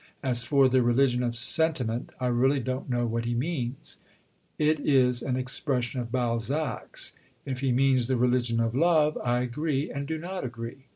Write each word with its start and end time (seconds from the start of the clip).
As 0.23 0.43
for 0.43 0.67
the 0.67 0.81
"religion 0.81 1.21
of 1.21 1.35
sentiment," 1.35 2.09
I 2.19 2.25
really 2.25 2.59
don't 2.59 2.89
know 2.89 3.05
what 3.05 3.25
he 3.25 3.35
means. 3.35 3.97
It 4.57 4.79
is 4.79 5.21
an 5.21 5.35
expression 5.35 6.01
of 6.01 6.11
Balzac's. 6.11 7.13
If 7.45 7.59
he 7.59 7.71
means 7.71 8.07
the 8.07 8.17
"religion 8.17 8.59
of 8.59 8.73
love," 8.73 9.15
I 9.23 9.41
agree 9.41 9.91
and 9.91 10.07
do 10.07 10.17
not 10.17 10.43
agree. 10.43 10.87